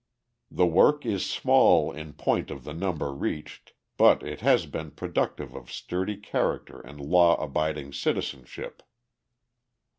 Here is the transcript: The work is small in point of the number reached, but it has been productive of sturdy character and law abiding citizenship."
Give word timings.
The 0.49 0.65
work 0.65 1.05
is 1.05 1.29
small 1.29 1.91
in 1.91 2.13
point 2.13 2.49
of 2.49 2.63
the 2.63 2.73
number 2.73 3.13
reached, 3.13 3.73
but 3.97 4.23
it 4.23 4.41
has 4.41 4.65
been 4.65 4.89
productive 4.89 5.53
of 5.55 5.71
sturdy 5.71 6.17
character 6.17 6.79
and 6.81 6.99
law 6.99 7.35
abiding 7.35 7.93
citizenship." 7.93 8.81